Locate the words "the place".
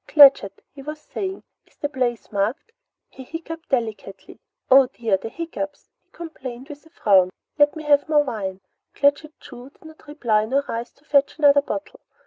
1.75-2.31